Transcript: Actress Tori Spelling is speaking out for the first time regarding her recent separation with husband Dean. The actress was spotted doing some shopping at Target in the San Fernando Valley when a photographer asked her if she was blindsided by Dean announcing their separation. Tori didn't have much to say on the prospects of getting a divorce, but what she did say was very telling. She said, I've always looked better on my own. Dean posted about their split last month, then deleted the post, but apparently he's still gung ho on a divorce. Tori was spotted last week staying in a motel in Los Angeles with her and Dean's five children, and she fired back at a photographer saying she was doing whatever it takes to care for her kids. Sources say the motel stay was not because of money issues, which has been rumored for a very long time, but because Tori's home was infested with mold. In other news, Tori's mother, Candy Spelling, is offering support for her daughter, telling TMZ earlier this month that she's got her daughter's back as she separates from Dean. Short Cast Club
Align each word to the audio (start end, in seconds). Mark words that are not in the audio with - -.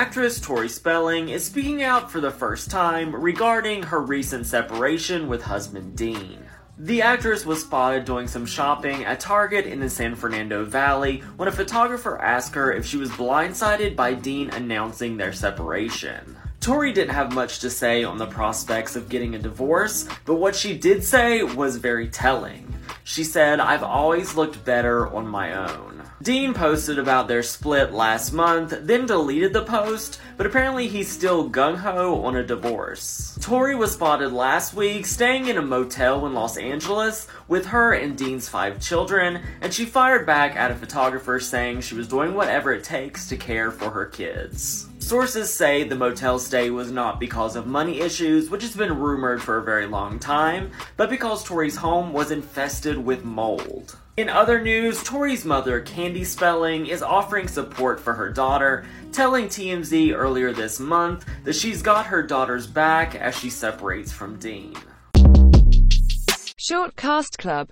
Actress 0.00 0.40
Tori 0.40 0.70
Spelling 0.70 1.28
is 1.28 1.44
speaking 1.44 1.82
out 1.82 2.10
for 2.10 2.22
the 2.22 2.30
first 2.30 2.70
time 2.70 3.14
regarding 3.14 3.82
her 3.82 4.00
recent 4.00 4.46
separation 4.46 5.28
with 5.28 5.42
husband 5.42 5.94
Dean. 5.94 6.42
The 6.78 7.02
actress 7.02 7.44
was 7.44 7.60
spotted 7.60 8.06
doing 8.06 8.26
some 8.26 8.46
shopping 8.46 9.04
at 9.04 9.20
Target 9.20 9.66
in 9.66 9.78
the 9.78 9.90
San 9.90 10.14
Fernando 10.14 10.64
Valley 10.64 11.18
when 11.36 11.48
a 11.48 11.52
photographer 11.52 12.18
asked 12.18 12.54
her 12.54 12.72
if 12.72 12.86
she 12.86 12.96
was 12.96 13.10
blindsided 13.10 13.94
by 13.94 14.14
Dean 14.14 14.48
announcing 14.48 15.18
their 15.18 15.34
separation. 15.34 16.34
Tori 16.60 16.94
didn't 16.94 17.14
have 17.14 17.34
much 17.34 17.58
to 17.58 17.68
say 17.68 18.02
on 18.02 18.16
the 18.16 18.26
prospects 18.26 18.96
of 18.96 19.10
getting 19.10 19.34
a 19.34 19.38
divorce, 19.38 20.08
but 20.24 20.36
what 20.36 20.56
she 20.56 20.78
did 20.78 21.04
say 21.04 21.42
was 21.42 21.76
very 21.76 22.08
telling. 22.08 22.69
She 23.04 23.24
said, 23.24 23.60
I've 23.60 23.82
always 23.82 24.34
looked 24.34 24.64
better 24.64 25.08
on 25.08 25.26
my 25.26 25.54
own. 25.54 26.02
Dean 26.22 26.52
posted 26.52 26.98
about 26.98 27.28
their 27.28 27.42
split 27.42 27.92
last 27.92 28.32
month, 28.32 28.74
then 28.82 29.06
deleted 29.06 29.54
the 29.54 29.64
post, 29.64 30.20
but 30.36 30.44
apparently 30.44 30.86
he's 30.86 31.10
still 31.10 31.48
gung 31.48 31.76
ho 31.76 32.22
on 32.24 32.36
a 32.36 32.46
divorce. 32.46 33.38
Tori 33.40 33.74
was 33.74 33.92
spotted 33.92 34.30
last 34.30 34.74
week 34.74 35.06
staying 35.06 35.46
in 35.46 35.56
a 35.56 35.62
motel 35.62 36.26
in 36.26 36.34
Los 36.34 36.58
Angeles 36.58 37.26
with 37.48 37.64
her 37.66 37.94
and 37.94 38.18
Dean's 38.18 38.50
five 38.50 38.80
children, 38.80 39.40
and 39.62 39.72
she 39.72 39.86
fired 39.86 40.26
back 40.26 40.56
at 40.56 40.70
a 40.70 40.74
photographer 40.74 41.40
saying 41.40 41.80
she 41.80 41.94
was 41.94 42.06
doing 42.06 42.34
whatever 42.34 42.70
it 42.70 42.84
takes 42.84 43.26
to 43.30 43.38
care 43.38 43.70
for 43.70 43.88
her 43.88 44.04
kids. 44.04 44.89
Sources 45.10 45.52
say 45.52 45.82
the 45.82 45.96
motel 45.96 46.38
stay 46.38 46.70
was 46.70 46.92
not 46.92 47.18
because 47.18 47.56
of 47.56 47.66
money 47.66 47.98
issues, 47.98 48.48
which 48.48 48.62
has 48.62 48.76
been 48.76 48.96
rumored 48.96 49.42
for 49.42 49.58
a 49.58 49.64
very 49.64 49.84
long 49.84 50.20
time, 50.20 50.70
but 50.96 51.10
because 51.10 51.42
Tori's 51.42 51.74
home 51.74 52.12
was 52.12 52.30
infested 52.30 52.96
with 52.96 53.24
mold. 53.24 53.98
In 54.16 54.28
other 54.28 54.60
news, 54.62 55.02
Tori's 55.02 55.44
mother, 55.44 55.80
Candy 55.80 56.22
Spelling, 56.22 56.86
is 56.86 57.02
offering 57.02 57.48
support 57.48 57.98
for 57.98 58.12
her 58.12 58.30
daughter, 58.30 58.86
telling 59.10 59.46
TMZ 59.46 60.14
earlier 60.14 60.52
this 60.52 60.78
month 60.78 61.26
that 61.42 61.56
she's 61.56 61.82
got 61.82 62.06
her 62.06 62.22
daughter's 62.22 62.68
back 62.68 63.16
as 63.16 63.36
she 63.36 63.50
separates 63.50 64.12
from 64.12 64.38
Dean. 64.38 64.76
Short 66.56 66.94
Cast 66.94 67.36
Club 67.36 67.66